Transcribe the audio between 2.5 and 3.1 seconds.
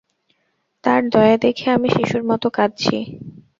কাঁদছি।